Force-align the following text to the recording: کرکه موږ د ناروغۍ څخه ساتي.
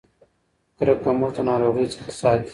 کرکه 0.77 1.09
موږ 1.19 1.31
د 1.35 1.37
ناروغۍ 1.49 1.85
څخه 1.93 2.11
ساتي. 2.19 2.49